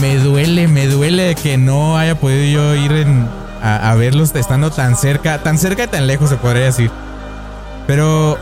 Me 0.00 0.16
duele, 0.16 0.68
me 0.68 0.86
duele 0.86 1.34
que 1.34 1.58
no 1.58 1.98
haya 1.98 2.14
podido 2.14 2.44
yo 2.44 2.74
ir 2.74 3.06
a, 3.62 3.90
a 3.90 3.94
verlos 3.94 4.34
estando 4.34 4.70
tan 4.70 4.96
cerca, 4.96 5.42
tan 5.42 5.58
cerca 5.58 5.84
y 5.84 5.88
tan 5.88 6.06
lejos, 6.06 6.30
se 6.30 6.36
podría 6.36 6.64
decir. 6.64 6.90
Pero. 7.88 8.36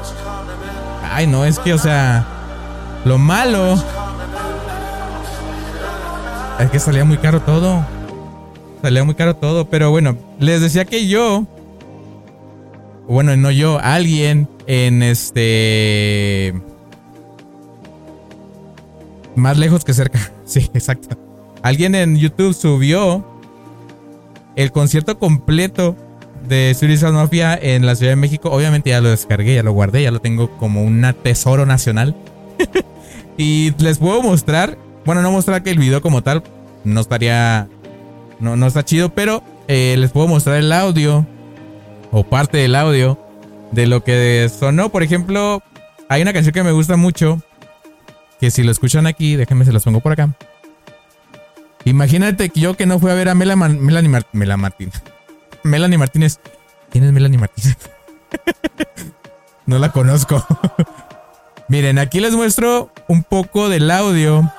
Ay, 1.09 1.29
no, 1.29 1.45
es 1.45 1.61
que, 1.61 1.73
o 1.73 1.79
sea. 1.79 2.27
Lo 3.05 3.17
malo. 3.17 3.81
Es 6.59 6.69
que 6.71 6.81
salía 6.81 7.05
muy 7.05 7.17
caro 7.19 7.41
todo. 7.41 7.87
Salía 8.83 9.05
muy 9.05 9.15
caro 9.15 9.37
todo. 9.37 9.67
Pero 9.71 9.91
bueno, 9.93 10.19
les 10.41 10.61
decía 10.61 10.85
que 10.85 11.07
yo. 11.07 11.45
Bueno, 13.07 13.37
no 13.37 13.53
yo, 13.53 13.79
alguien 13.79 14.49
en 14.67 15.05
este. 15.05 16.53
Más 19.37 19.57
lejos 19.57 19.85
que 19.85 19.95
cerca. 19.95 20.19
Sí, 20.47 20.71
exacto. 20.75 21.17
Alguien 21.63 21.97
en 21.97 22.17
YouTube 22.17 22.55
subió 22.55 23.27
el 24.55 24.71
concierto 24.71 25.19
completo 25.19 25.97
de 26.49 26.75
Suicide 26.75 27.13
Mafia 27.13 27.59
en 27.61 27.87
la 27.87 27.95
Ciudad 27.95 28.13
de 28.13 28.17
México. 28.17 28.51
Obviamente 28.51 28.91
ya 28.91 29.01
lo 29.01 29.11
descargué, 29.11 29.55
ya 29.55 29.63
lo 29.63 29.73
guardé, 29.73 30.03
ya 30.03 30.11
lo 30.11 30.21
tengo 30.21 30.57
como 30.59 30.83
un 30.83 31.07
tesoro 31.23 31.67
nacional. 31.67 32.17
y 33.37 33.73
les 33.79 33.99
puedo 33.99 34.23
mostrar, 34.23 34.79
bueno, 35.05 35.23
no 35.23 35.31
mostrar 35.31 35.63
que 35.63 35.71
el 35.71 35.79
video 35.79 36.01
como 36.01 36.23
tal 36.23 36.43
no 36.85 37.01
estaría, 37.01 37.69
no, 38.41 38.57
no 38.57 38.67
está 38.67 38.85
chido, 38.85 39.11
pero 39.11 39.43
eh, 39.69 39.97
les 39.99 40.11
puedo 40.11 40.29
mostrar 40.29 40.57
el 40.57 40.73
audio 40.73 41.27
o 42.13 42.25
parte 42.25 42.59
del 42.59 42.75
audio 42.75 43.19
de 43.73 43.87
lo 43.87 44.05
que 44.05 44.49
sonó. 44.49 44.91
Por 44.91 45.03
ejemplo, 45.03 45.63
hay 46.09 46.23
una 46.23 46.33
canción 46.33 46.53
que 46.53 46.63
me 46.63 46.73
gusta 46.73 46.97
mucho, 46.97 47.41
que 48.41 48.51
si 48.51 48.63
lo 48.63 48.71
escuchan 48.71 49.07
aquí, 49.07 49.37
déjenme 49.37 49.65
se 49.65 49.73
las 49.73 49.85
pongo 49.85 50.01
por 50.01 50.13
acá. 50.13 50.35
Imagínate 51.85 52.49
que 52.49 52.61
yo 52.61 52.77
que 52.77 52.87
no 52.87 52.99
fui 52.99 53.11
a 53.11 53.15
ver 53.15 53.29
a 53.29 53.35
Melanie, 53.35 53.79
Melanie 53.79 54.57
Martín. 54.57 54.91
Melanie 55.67 55.99
Martínez. 55.99 56.39
¿Quién 56.91 57.05
es 57.05 57.13
Melanie 57.13 57.39
Martínez? 57.39 57.77
no 59.67 59.79
la 59.79 59.93
conozco. 59.93 60.45
Miren, 61.69 61.99
aquí 61.99 62.21
les 62.21 62.33
muestro 62.35 62.93
un 63.09 63.25
poco 63.25 63.69
del 63.69 63.91
audio. 63.91 64.51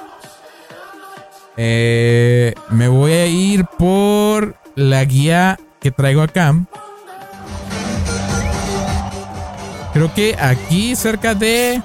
Eh, 1.56 2.54
me 2.70 2.88
voy 2.88 3.14
a 3.14 3.26
ir 3.26 3.66
por 3.66 4.56
la 4.76 5.04
guía 5.06 5.60
que 5.80 5.92
traigo 5.92 6.22
acá. 6.22 6.54
Creo 9.94 10.14
que 10.14 10.36
aquí 10.40 10.96
cerca 10.96 11.34
de... 11.34 11.82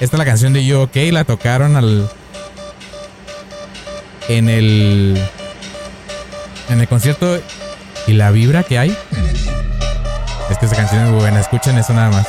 Esta 0.00 0.16
es 0.16 0.18
la 0.18 0.24
canción 0.24 0.52
de 0.52 0.64
Yo 0.64 0.84
OK, 0.84 0.96
la 1.12 1.24
tocaron 1.24 1.76
al... 1.76 2.10
En 4.28 4.48
el... 4.48 5.22
En 6.68 6.80
el 6.80 6.88
concierto 6.88 7.40
y 8.06 8.12
la 8.12 8.30
vibra 8.30 8.62
que 8.62 8.78
hay. 8.78 8.96
Es 10.50 10.58
que 10.58 10.66
esa 10.66 10.76
canción 10.76 11.04
es 11.04 11.10
muy 11.10 11.20
buena. 11.20 11.40
Escuchen 11.40 11.76
eso 11.78 11.92
nada 11.92 12.10
más. 12.10 12.26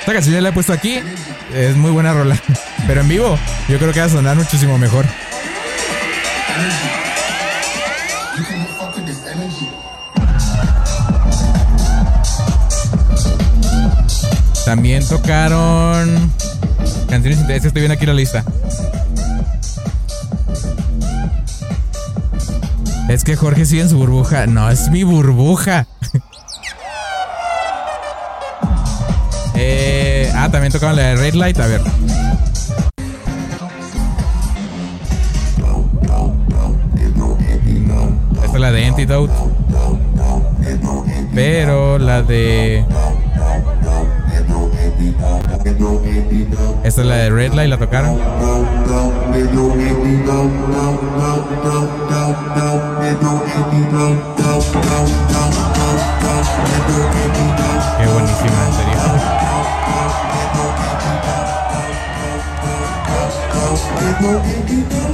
Esta 0.00 0.12
canción 0.12 0.34
ya 0.34 0.40
la 0.40 0.48
he 0.48 0.52
puesto 0.52 0.72
aquí. 0.72 1.00
Es 1.54 1.76
muy 1.76 1.90
buena 1.90 2.14
rola. 2.14 2.36
Pero 2.86 3.02
en 3.02 3.08
vivo, 3.08 3.38
yo 3.68 3.78
creo 3.78 3.92
que 3.92 4.00
va 4.00 4.06
a 4.06 4.08
sonar 4.08 4.36
muchísimo 4.36 4.78
mejor. 4.78 5.04
También 14.64 15.06
tocaron 15.08 16.30
canciones 17.08 17.40
interesantes. 17.40 17.64
Estoy 17.64 17.80
viendo 17.80 17.94
aquí 17.94 18.04
la 18.04 18.12
lista. 18.12 18.44
Es 23.08 23.24
que 23.24 23.34
Jorge 23.34 23.64
sigue 23.64 23.80
en 23.80 23.88
su 23.88 23.96
burbuja. 23.96 24.46
No, 24.46 24.70
es 24.70 24.90
mi 24.90 25.04
burbuja. 25.04 25.86
eh, 29.54 30.30
ah, 30.36 30.50
también 30.50 30.70
tocaban 30.70 30.96
la 30.96 31.02
de 31.02 31.16
Red 31.16 31.34
Light. 31.34 31.58
A 31.58 31.66
ver. 31.66 31.80
Pero 41.34 41.98
la 41.98 42.22
de. 42.22 42.84
Esta 46.82 47.00
es 47.02 47.06
la 47.06 47.16
de 47.16 47.30
Red 47.30 47.52
Light, 47.54 47.70
la 47.70 47.78
tocaron. 47.78 48.18
Qué 57.98 58.06
buenísima. 58.06 58.58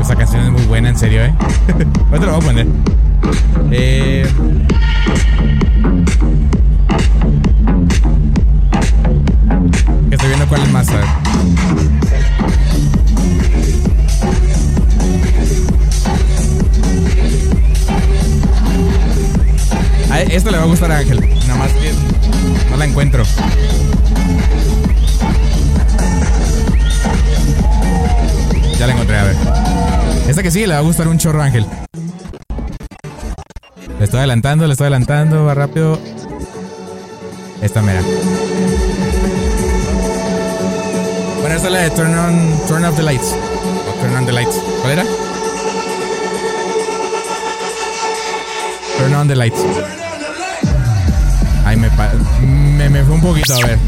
Esa 0.00 0.16
canción 0.16 0.44
es 0.44 0.50
muy 0.50 0.62
buena, 0.62 0.88
en 0.88 0.98
serio, 0.98 1.22
¿eh? 1.22 1.34
Ahorita 2.10 2.26
la 2.26 2.32
voy 2.32 2.42
a 2.42 2.46
poner. 2.46 2.66
Eh... 3.70 4.26
más. 10.78 10.88
A 20.10 20.20
Esta 20.22 20.50
le 20.50 20.58
va 20.58 20.64
a 20.64 20.66
gustar 20.66 20.92
a 20.92 20.98
Ángel. 20.98 21.20
Nada 21.46 21.56
más 21.56 21.70
no 22.70 22.76
la 22.76 22.84
encuentro. 22.84 23.24
Ya 28.78 28.86
la 28.86 28.92
encontré, 28.92 29.18
a 29.18 29.24
ver. 29.24 29.36
Esta 30.28 30.42
que 30.42 30.50
sigue 30.50 30.66
le 30.66 30.74
va 30.74 30.80
a 30.80 30.82
gustar 30.82 31.08
un 31.08 31.18
chorro 31.18 31.42
Ángel. 31.42 31.66
Le 33.98 34.04
estoy 34.04 34.18
adelantando, 34.18 34.66
le 34.66 34.72
estoy 34.72 34.84
adelantando, 34.84 35.44
va 35.44 35.54
rápido. 35.54 35.98
Esta 37.60 37.82
mera. 37.82 38.00
Esta 41.58 41.70
es 41.70 41.90
de 41.90 41.96
Turn 41.96 42.16
on 42.16 42.66
Turn 42.68 42.84
off 42.84 42.94
the 42.94 43.02
lights. 43.02 43.34
Turn 44.00 44.14
on 44.14 44.24
the 44.24 44.30
lights. 44.30 44.62
¿Cuál 44.80 44.92
era? 44.92 45.04
Turn 48.96 49.12
on 49.12 49.26
the 49.26 49.34
lights. 49.34 49.58
Ay, 51.66 51.76
me, 51.76 51.90
me, 52.46 52.88
me 52.88 53.02
fue 53.02 53.12
un 53.12 53.20
poquito, 53.20 53.54
a 53.54 53.66
ver. 53.66 53.78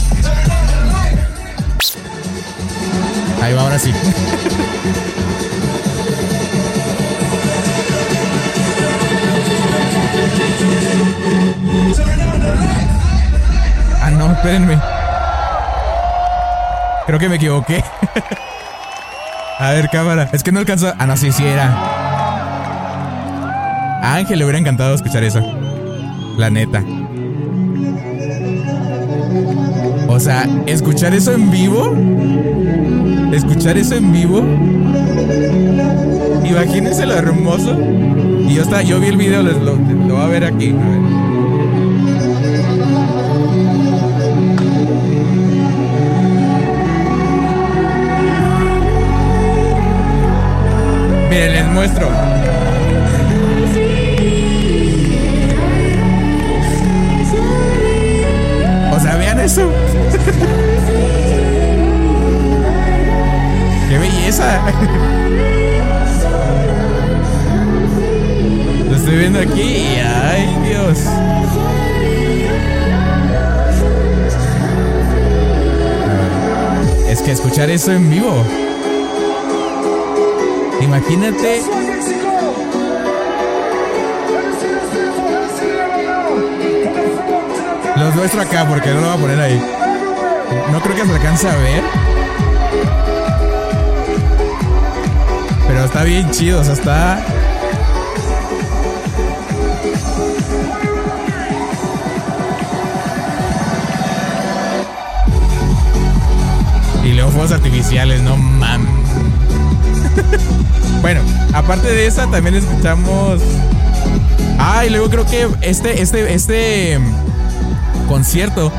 Ahí 3.40 3.54
va, 3.54 3.62
ahora 3.62 3.78
sí. 3.78 3.92
Ah, 14.02 14.10
no, 14.10 14.32
espérenme. 14.32 14.99
Creo 17.10 17.18
que 17.18 17.28
me 17.28 17.34
equivoqué. 17.34 17.82
A 19.58 19.72
ver, 19.72 19.88
cámara. 19.90 20.30
Es 20.32 20.44
que 20.44 20.52
no 20.52 20.60
alcanzó. 20.60 20.92
Ah, 20.96 21.06
no, 21.08 21.16
sí, 21.16 21.32
sí 21.32 21.44
era. 21.44 21.66
A 24.00 24.14
Ángel 24.14 24.38
le 24.38 24.44
hubiera 24.44 24.60
encantado 24.60 24.94
escuchar 24.94 25.24
eso. 25.24 25.40
La 26.38 26.50
neta. 26.50 26.84
O 30.06 30.20
sea, 30.20 30.46
escuchar 30.66 31.12
eso 31.12 31.32
en 31.32 31.50
vivo. 31.50 31.92
Escuchar 33.32 33.76
eso 33.76 33.96
en 33.96 34.12
vivo. 34.12 34.44
Imagínense 36.44 37.06
lo 37.06 37.14
hermoso. 37.14 37.76
Y 37.76 38.54
yo, 38.54 38.62
estaba, 38.62 38.82
yo 38.82 39.00
vi 39.00 39.08
el 39.08 39.16
video, 39.16 39.42
lo, 39.42 39.52
lo 39.52 40.14
voy 40.14 40.22
a 40.22 40.26
ver 40.26 40.44
aquí. 40.44 40.70
A 40.70 40.88
ver. 40.88 41.19
O 51.80 51.86
sea, 59.00 59.16
vean 59.16 59.40
eso. 59.40 59.62
¡Qué 63.88 63.96
belleza! 63.96 64.60
Lo 68.90 68.96
estoy 68.96 69.16
viendo 69.16 69.40
aquí 69.40 70.00
¡ay, 70.04 70.54
Dios! 70.68 70.98
Es 77.08 77.22
que 77.22 77.32
escuchar 77.32 77.70
eso 77.70 77.92
en 77.92 78.10
vivo. 78.10 78.44
Imagínate. 80.90 81.62
Los 87.96 88.14
muestro 88.16 88.40
acá 88.40 88.66
porque 88.68 88.90
no 88.90 89.00
lo 89.00 89.06
voy 89.06 89.16
a 89.16 89.20
poner 89.20 89.40
ahí. 89.40 89.62
No 90.72 90.80
creo 90.80 90.96
que 90.96 91.06
se 91.06 91.12
alcance 91.12 91.48
a 91.48 91.54
ver. 91.54 91.82
Pero 95.68 95.84
está 95.84 96.02
bien 96.02 96.28
chido, 96.32 96.60
o 96.60 96.64
sea, 96.64 96.72
está. 96.72 97.24
Artificiales, 107.52 108.22
no 108.22 108.36
mames. 108.36 108.99
bueno, 111.02 111.20
aparte 111.52 111.88
de 111.88 112.06
esa, 112.06 112.26
también 112.30 112.56
escuchamos. 112.56 113.40
Ah, 114.58 114.84
y 114.86 114.90
luego 114.90 115.08
creo 115.08 115.26
que 115.26 115.48
este, 115.62 116.02
este, 116.02 116.34
este 116.34 116.98
mm, 116.98 118.06
concierto 118.08 118.72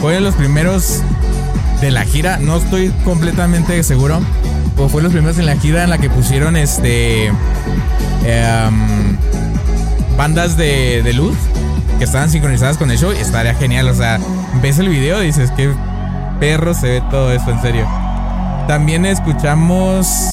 fue 0.00 0.14
de 0.14 0.20
los 0.20 0.34
primeros 0.34 1.00
de 1.80 1.90
la 1.90 2.04
gira. 2.04 2.38
No 2.38 2.56
estoy 2.56 2.90
completamente 3.04 3.82
seguro. 3.82 4.20
Pero 4.76 4.88
fue 4.88 5.02
los 5.02 5.12
primeros 5.12 5.38
en 5.38 5.46
la 5.46 5.56
gira 5.56 5.84
en 5.84 5.90
la 5.90 5.98
que 5.98 6.08
pusieron 6.08 6.56
este. 6.56 7.26
em, 7.26 9.16
bandas 10.16 10.56
de, 10.56 11.02
de 11.02 11.12
luz 11.12 11.36
que 11.98 12.04
estaban 12.04 12.30
sincronizadas 12.30 12.78
con 12.78 12.90
el 12.90 12.98
show. 12.98 13.10
Estaría 13.10 13.54
genial. 13.54 13.88
O 13.88 13.94
sea, 13.94 14.18
ves 14.62 14.78
el 14.78 14.88
video 14.88 15.22
y 15.22 15.26
dices 15.26 15.50
que 15.50 15.72
perro 16.40 16.74
se 16.74 16.88
ve 16.88 17.02
todo 17.10 17.32
esto, 17.32 17.50
en 17.50 17.62
serio. 17.62 17.86
También 18.66 19.06
escuchamos. 19.06 20.31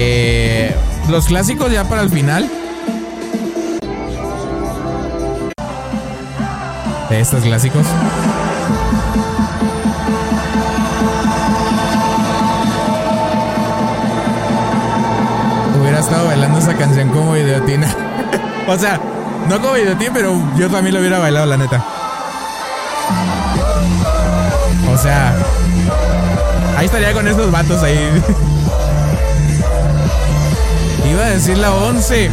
Eh, 0.00 0.76
los 1.08 1.26
clásicos 1.26 1.72
ya 1.72 1.82
para 1.82 2.02
el 2.02 2.10
final. 2.10 2.48
Estos 7.10 7.42
clásicos. 7.42 7.84
Hubiera 15.80 15.98
estado 15.98 16.26
bailando 16.26 16.60
esa 16.60 16.74
canción 16.76 17.08
como 17.08 17.36
idiotina. 17.36 17.92
o 18.68 18.78
sea, 18.78 19.00
no 19.48 19.60
como 19.60 19.76
idiotina, 19.78 20.12
pero 20.14 20.40
yo 20.56 20.70
también 20.70 20.94
lo 20.94 21.00
hubiera 21.00 21.18
bailado, 21.18 21.46
la 21.46 21.56
neta. 21.56 21.84
O 24.94 24.96
sea, 24.96 25.34
ahí 26.76 26.86
estaría 26.86 27.12
con 27.12 27.26
esos 27.26 27.50
vatos 27.50 27.82
ahí. 27.82 27.98
Iba 31.18 31.26
a 31.26 31.30
decir 31.30 31.58
la 31.58 31.74
11. 31.74 32.30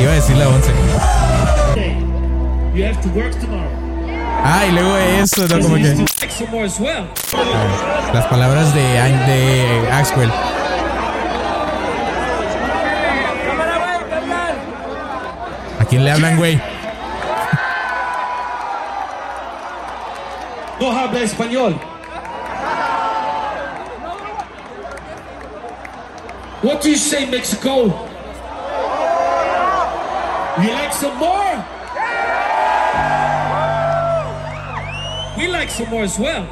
Iba 0.00 0.12
a 0.12 0.14
decir 0.14 0.34
la 0.38 0.48
11. 0.48 0.72
You 2.74 2.86
have 2.86 2.98
to 3.02 3.08
work 3.10 3.38
tomorrow. 3.38 3.68
Ah, 4.42 4.64
y 4.66 4.72
luego 4.72 4.96
eso, 4.96 5.46
¿no? 5.48 5.60
Como 5.60 5.74
que. 5.74 6.06
Las 8.14 8.26
palabras 8.28 8.74
de, 8.74 8.80
de 8.80 9.88
Axwell. 9.92 10.30
¿A 15.80 15.84
quién 15.84 16.02
le 16.02 16.12
hablan, 16.12 16.38
güey? 16.38 16.58
No 20.80 20.98
habla 20.98 21.20
español. 21.20 21.78
What 26.64 26.80
do 26.80 26.88
you 26.88 26.96
say, 26.96 27.30
Mexico? 27.30 27.84
You 30.62 30.70
like 30.72 30.94
some 30.94 31.18
more? 31.18 31.62
We 35.36 35.46
like 35.48 35.68
some 35.68 35.90
more 35.90 36.04
as 36.04 36.18
well. 36.18 36.46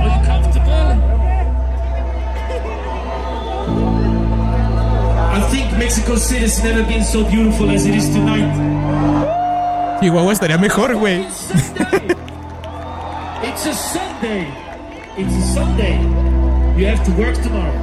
Are 0.00 0.08
you 0.10 0.20
comfortable? 0.26 0.98
I 5.30 5.40
think 5.52 5.78
Mexico 5.78 6.16
City's 6.16 6.60
never 6.64 6.82
been 6.82 7.04
so 7.04 7.22
beautiful 7.22 7.70
as 7.70 7.86
it 7.86 7.94
is 7.94 8.08
tonight. 8.08 8.50
Chihuahua 10.00 10.32
estaría 10.32 10.58
mejor, 10.58 10.92
güey. 10.96 11.24
It's 14.32 14.40
a 14.40 14.48
Sunday. 14.48 15.18
It's 15.18 15.34
a 15.34 15.42
Sunday. 15.52 16.00
You 16.78 16.86
have 16.86 17.04
to 17.04 17.12
work 17.20 17.36
tomorrow. 17.36 17.76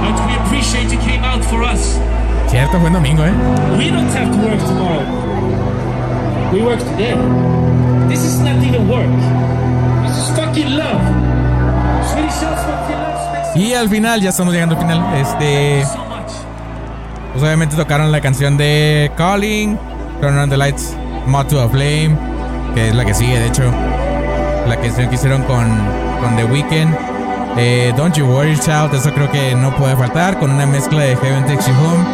But 0.00 0.16
we 0.26 0.34
appreciate 0.46 0.90
you 0.90 0.98
came 1.00 1.22
out 1.22 1.44
for 1.44 1.62
us. 1.62 1.98
Cierto, 2.48 2.78
buen 2.78 2.94
domingo, 2.94 3.22
¿eh? 3.24 3.32
We 3.76 3.90
don't 3.90 4.08
have 4.08 4.32
to 4.32 4.38
work 4.38 4.58
tomorrow. 4.58 5.04
We 6.52 6.62
work 6.62 6.78
today. 6.78 7.14
This 8.08 8.24
is 8.24 8.40
not 8.40 8.62
even 8.64 8.88
work. 8.88 9.10
This 10.06 10.16
is 10.16 10.30
fucking 10.34 10.70
love. 10.74 11.02
Swedish 12.10 12.40
House 12.40 12.64
fucking 12.64 12.96
Mexico 13.32 13.60
Y 13.60 13.74
al 13.74 13.88
final, 13.90 14.20
ya 14.22 14.30
estamos 14.30 14.54
llegando 14.54 14.76
al 14.76 14.80
final. 14.80 15.14
Este. 15.14 15.84
Pues 17.32 17.44
obviamente 17.44 17.76
tocaron 17.76 18.10
la 18.10 18.22
canción 18.22 18.56
de 18.56 19.12
Calling, 19.16 19.78
Turn 20.22 20.38
on 20.38 20.48
the 20.48 20.56
Lights, 20.56 20.96
Moth 21.26 21.48
to 21.48 21.60
a 21.60 21.68
Flame, 21.68 22.16
que 22.74 22.88
es 22.88 22.94
la 22.94 23.04
que 23.04 23.12
sigue, 23.12 23.38
de 23.38 23.46
hecho. 23.46 23.89
La 24.70 24.76
canción 24.80 25.08
que 25.08 25.16
hicieron 25.16 25.42
con, 25.42 25.66
con 26.20 26.36
The 26.36 26.44
Weeknd. 26.44 26.94
Eh, 27.56 27.92
Don't 27.96 28.14
You 28.14 28.24
Worry 28.24 28.56
Child, 28.56 28.94
eso 28.94 29.12
creo 29.12 29.28
que 29.28 29.56
no 29.56 29.74
puede 29.76 29.96
faltar, 29.96 30.38
con 30.38 30.52
una 30.52 30.64
mezcla 30.64 31.00
de 31.02 31.16
Heaven 31.16 31.44
Takes 31.44 31.66
You 31.66 31.74
Home. 31.74 32.04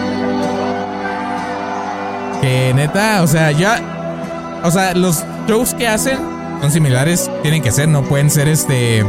Que 2.41 2.73
neta, 2.75 3.23
o 3.23 3.27
sea, 3.27 3.51
ya. 3.53 4.61
O 4.65 4.71
sea, 4.71 4.95
los 4.95 5.23
shows 5.47 5.75
que 5.75 5.87
hacen 5.87 6.17
son 6.63 6.73
similares, 6.73 7.31
tienen 7.43 7.63
que 7.63 7.71
ser, 7.71 7.89
no 7.89 8.03
pueden 8.05 8.31
ser 8.31 8.49
este. 8.49 9.05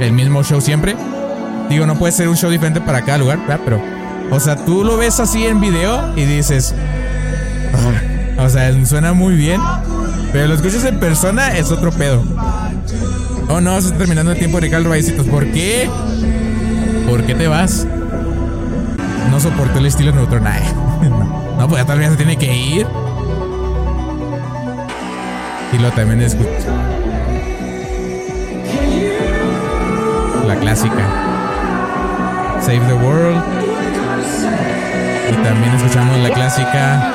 El 0.00 0.10
mismo 0.10 0.42
show 0.42 0.60
siempre. 0.60 0.96
Digo, 1.68 1.86
no 1.86 1.94
puede 1.94 2.12
ser 2.12 2.28
un 2.28 2.36
show 2.36 2.50
diferente 2.50 2.80
para 2.80 3.02
cada 3.02 3.18
lugar, 3.18 3.38
¿verdad? 3.46 3.60
Pero, 3.64 3.80
o 4.32 4.40
sea, 4.40 4.56
tú 4.56 4.82
lo 4.82 4.96
ves 4.96 5.20
así 5.20 5.46
en 5.46 5.60
video 5.60 6.12
y 6.16 6.24
dices, 6.24 6.74
"Ah", 7.72 8.42
o 8.42 8.48
sea, 8.48 8.72
suena 8.84 9.12
muy 9.12 9.36
bien, 9.36 9.60
pero 10.32 10.48
lo 10.48 10.54
escuchas 10.54 10.84
en 10.84 10.98
persona 11.00 11.56
es 11.56 11.70
otro 11.70 11.90
pedo. 11.92 12.22
Oh 13.48 13.60
no, 13.60 13.80
se 13.80 13.88
está 13.88 13.98
terminando 13.98 14.32
el 14.32 14.38
tiempo 14.38 14.58
de 14.58 14.62
Ricardo 14.62 14.88
Baicitos. 14.88 15.26
¿Por 15.26 15.46
qué? 15.52 15.88
¿Por 17.08 17.24
qué 17.24 17.34
te 17.34 17.46
vas? 17.46 17.86
No 19.30 19.40
soportó 19.40 19.78
el 19.78 19.86
estilo 19.86 20.12
neutron. 20.12 20.46
Ay, 20.46 20.62
no, 21.02 21.56
no, 21.58 21.68
pues 21.68 21.82
ya 21.82 21.86
tal 21.86 21.98
vez 21.98 22.10
se 22.10 22.16
tiene 22.16 22.36
que 22.36 22.56
ir. 22.56 22.86
Y 25.72 25.78
lo 25.78 25.90
también 25.92 26.22
escucho. 26.22 26.48
La 30.46 30.56
clásica. 30.56 31.26
Save 32.60 32.80
the 32.86 32.94
World. 32.94 33.42
Y 35.30 35.44
también 35.44 35.74
escuchamos 35.74 36.18
la 36.18 36.30
clásica. 36.30 37.14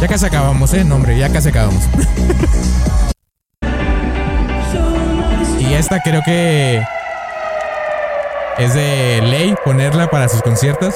Ya 0.00 0.08
casi 0.08 0.24
acabamos, 0.24 0.72
eh, 0.72 0.82
no, 0.82 0.96
hombre, 0.96 1.18
ya 1.18 1.30
casi 1.30 1.50
acabamos. 1.50 1.82
y 5.60 5.74
esta 5.74 6.00
creo 6.00 6.22
que 6.24 6.82
es 8.56 8.74
de 8.74 9.20
ley 9.22 9.54
ponerla 9.62 10.08
para 10.08 10.28
sus 10.28 10.40
conciertos. 10.40 10.94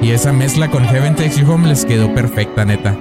Y 0.00 0.12
esa 0.12 0.32
mezcla 0.32 0.68
con 0.68 0.84
Heaven 0.86 1.14
Takes 1.14 1.36
You 1.40 1.52
Home 1.52 1.68
les 1.68 1.84
quedó 1.84 2.14
perfecta, 2.14 2.64
neta. 2.64 2.96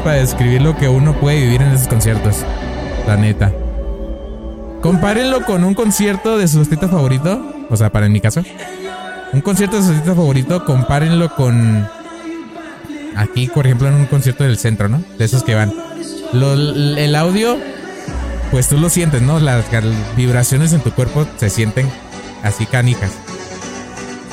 Para 0.00 0.16
describir 0.16 0.62
lo 0.62 0.76
que 0.76 0.88
uno 0.88 1.18
puede 1.20 1.40
vivir 1.40 1.62
en 1.62 1.72
esos 1.72 1.88
conciertos. 1.88 2.38
La 3.06 3.16
neta. 3.16 3.52
Compárenlo 4.80 5.44
con 5.44 5.64
un 5.64 5.74
concierto 5.74 6.38
de 6.38 6.48
su 6.48 6.60
artista 6.60 6.88
favorito. 6.88 7.66
O 7.70 7.76
sea, 7.76 7.90
para 7.90 8.06
en 8.06 8.12
mi 8.12 8.20
caso. 8.20 8.42
Un 9.32 9.40
concierto 9.40 9.76
de 9.76 9.82
su 9.82 9.88
artista 9.90 10.14
favorito, 10.14 10.64
compárenlo 10.64 11.34
con. 11.34 11.88
Aquí, 13.16 13.46
por 13.46 13.66
ejemplo, 13.66 13.88
en 13.88 13.94
un 13.94 14.06
concierto 14.06 14.44
del 14.44 14.58
centro, 14.58 14.88
¿no? 14.88 15.02
De 15.18 15.24
esos 15.24 15.42
que 15.42 15.54
van. 15.54 15.72
El 16.32 17.14
audio, 17.14 17.58
pues 18.50 18.68
tú 18.68 18.78
lo 18.78 18.90
sientes, 18.90 19.22
¿no? 19.22 19.40
Las 19.40 19.64
vibraciones 20.16 20.72
en 20.72 20.80
tu 20.80 20.90
cuerpo 20.90 21.26
se 21.36 21.50
sienten 21.50 21.88
así 22.42 22.66
canijas. 22.66 23.12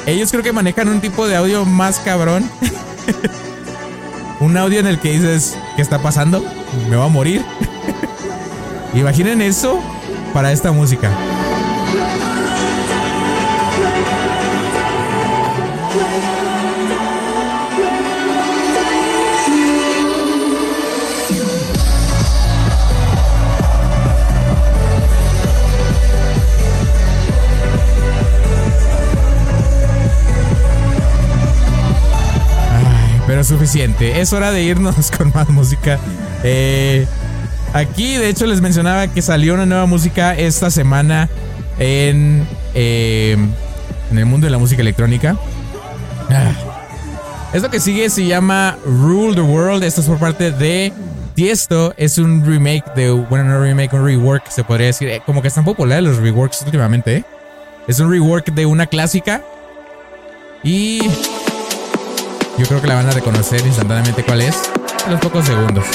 Ellos 0.05 0.32
creo 0.32 0.43
que 0.43 0.51
manejan 0.51 0.88
un 0.89 0.99
tipo 0.99 1.28
de 1.28 1.36
audio 1.36 1.66
más 1.66 1.99
cabrón. 1.99 2.49
un 4.42 4.58
audio 4.58 4.80
en 4.80 4.88
el 4.88 5.00
que 5.00 5.12
dices, 5.12 5.58
¿qué 5.76 5.82
está 5.82 6.00
pasando? 6.00 6.44
Me 6.89 6.96
va 6.96 7.06
a 7.06 7.10
morir. 7.10 7.46
Imaginen 8.94 9.39
eso 9.42 9.80
para 10.34 10.52
esta 10.52 10.72
música. 10.72 11.12
Pero 33.32 33.46
suficiente. 33.46 34.20
Es 34.20 34.34
hora 34.34 34.52
de 34.52 34.62
irnos 34.62 35.10
con 35.18 35.32
más 35.34 35.48
música. 35.48 35.98
Eh, 36.44 37.08
aquí, 37.72 38.18
de 38.18 38.28
hecho, 38.28 38.46
les 38.46 38.60
mencionaba 38.60 39.08
que 39.08 39.22
salió 39.22 39.54
una 39.54 39.66
nueva 39.66 39.86
música 39.86 40.36
esta 40.36 40.70
semana 40.70 41.30
en, 41.80 42.46
eh, 42.74 43.38
en 44.12 44.18
el 44.18 44.26
mundo 44.26 44.48
de 44.48 44.52
la 44.52 44.58
música 44.58 44.82
electrónica. 44.82 45.38
Ah. 46.30 46.52
Esto 47.54 47.70
que 47.70 47.80
sigue 47.80 48.10
se 48.10 48.26
llama 48.26 48.78
Rule 48.84 49.36
the 49.36 49.40
World. 49.40 49.82
Esto 49.86 50.02
es 50.02 50.08
por 50.08 50.18
parte 50.18 50.52
de 50.52 50.92
Tiesto. 51.34 51.94
Es 51.96 52.18
un 52.18 52.46
remake 52.46 52.94
de. 52.98 53.12
Bueno, 53.12 53.46
no 53.46 53.62
remake, 53.62 53.94
un 53.94 54.04
rework, 54.04 54.50
se 54.50 54.66
podría 54.66 54.88
decir. 54.88 55.08
Eh, 55.08 55.22
Como 55.26 55.42
que 55.42 55.48
están 55.48 55.64
populares 55.64 56.04
los 56.04 56.18
reworks 56.18 56.64
últimamente. 56.64 57.24
Es 57.88 57.98
un 58.02 58.12
rework 58.12 58.52
de 58.52 58.66
una 58.66 58.88
clásica. 58.88 59.42
Y. 60.66 61.00
Yo 62.58 62.66
creo 62.66 62.82
que 62.82 62.88
la 62.88 62.95
van 62.95 63.08
a 63.08 63.12
reconocer 63.12 63.66
instantáneamente 63.66 64.24
cuál 64.24 64.41
es. 64.41 64.56
En 65.06 65.12
los 65.12 65.22
pocos 65.22 65.45
segundos. 65.45 65.86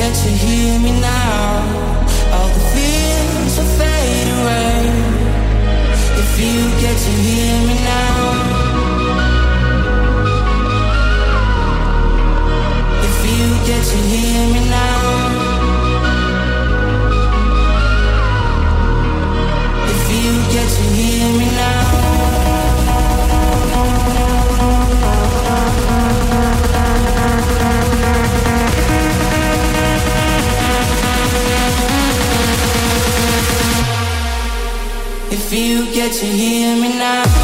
Can 0.00 0.14
hear 0.30 0.80
me 0.80 0.92
now? 0.98 1.60
All 2.32 2.48
the 2.48 2.64
fears 2.72 3.54
will 3.58 3.70
fade 3.76 4.28
away. 4.40 4.80
If 6.22 6.30
you 6.40 6.56
get 6.80 6.96
to 7.06 7.12
hear 7.26 7.54
me 7.68 7.74
now? 7.84 8.16
If 13.08 13.16
you 13.28 13.46
you 13.66 14.02
hear 14.08 14.54
me 14.54 14.59
You 35.52 35.92
get 35.92 36.12
to 36.12 36.26
hear 36.26 36.76
me 36.76 36.90
now. 36.90 37.39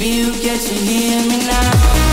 If 0.00 0.06
you 0.06 0.32
get 0.40 0.60
to 0.60 0.74
hear 0.74 1.20
me 1.28 1.44
now. 1.44 2.07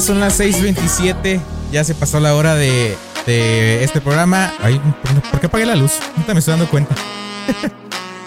Son 0.00 0.20
las 0.20 0.38
6:27. 0.38 1.40
Ya 1.72 1.82
se 1.82 1.94
pasó 1.94 2.20
la 2.20 2.34
hora 2.34 2.54
de, 2.54 2.96
este 3.26 4.00
programa. 4.00 4.52
Ay, 4.62 4.80
¿por 5.30 5.40
qué 5.40 5.46
apagué 5.46 5.66
la 5.66 5.74
luz? 5.74 5.94
Ahorita 6.14 6.34
me 6.34 6.40
estoy 6.40 6.52
dando 6.52 6.68
cuenta. 6.68 6.94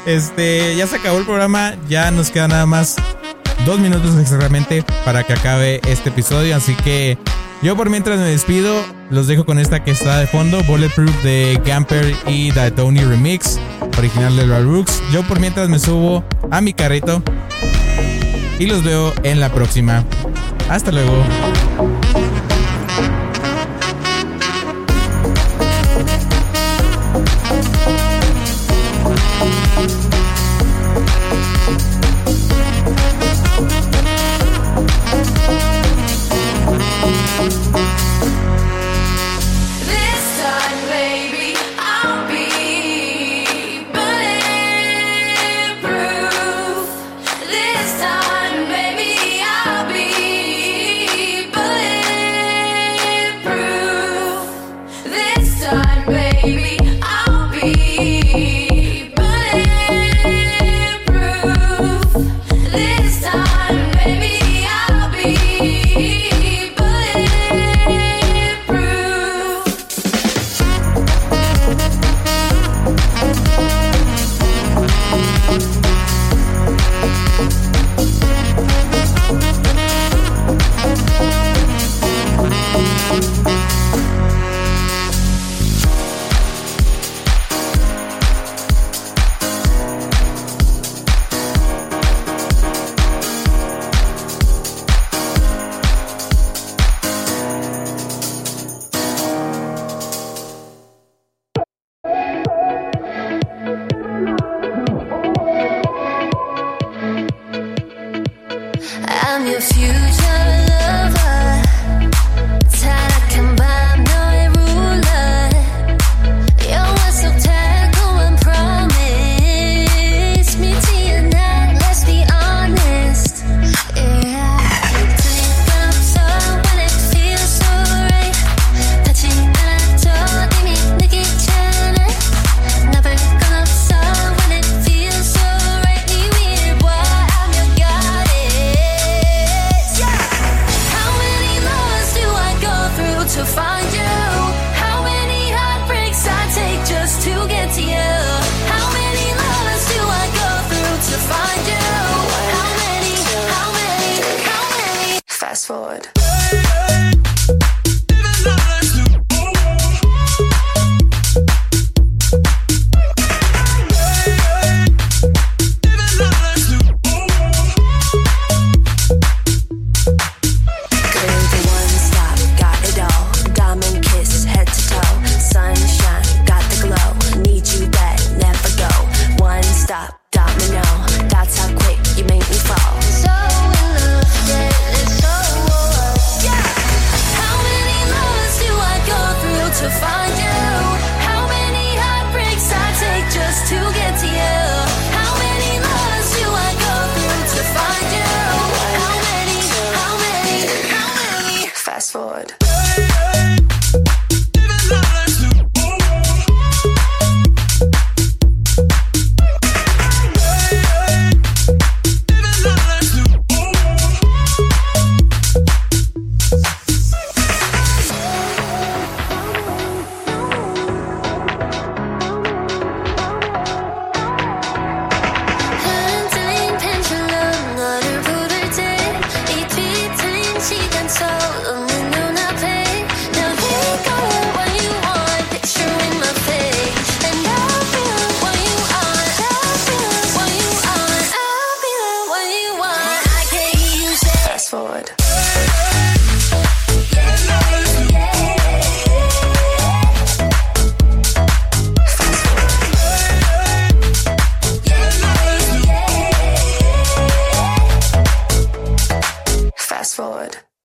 Este, 0.03 0.75
ya 0.75 0.87
se 0.87 0.95
acabó 0.95 1.19
el 1.19 1.25
programa. 1.25 1.75
Ya 1.87 2.09
nos 2.09 2.31
queda 2.31 2.47
nada 2.47 2.65
más 2.65 2.95
dos 3.65 3.79
minutos 3.79 4.17
exactamente 4.19 4.83
para 5.05 5.23
que 5.23 5.33
acabe 5.33 5.79
este 5.87 6.09
episodio. 6.09 6.55
Así 6.55 6.73
que 6.73 7.19
yo 7.61 7.77
por 7.77 7.91
mientras 7.91 8.17
me 8.17 8.25
despido, 8.25 8.83
los 9.11 9.27
dejo 9.27 9.45
con 9.45 9.59
esta 9.59 9.83
que 9.83 9.91
está 9.91 10.17
de 10.17 10.25
fondo, 10.25 10.63
Bulletproof 10.63 11.23
de 11.23 11.61
Gamper 11.63 12.15
y 12.25 12.51
The 12.51 12.71
Tony 12.71 13.01
Remix, 13.03 13.59
original 13.99 14.35
de 14.35 14.47
la 14.47 14.59
Rooks. 14.59 15.03
Yo 15.13 15.21
por 15.27 15.39
mientras 15.39 15.69
me 15.69 15.77
subo 15.77 16.23
a 16.49 16.61
mi 16.61 16.73
carrito 16.73 17.21
y 18.57 18.65
los 18.65 18.83
veo 18.83 19.13
en 19.21 19.39
la 19.39 19.51
próxima. 19.51 20.03
Hasta 20.71 20.91
luego. 20.91 21.23
This 21.81 22.10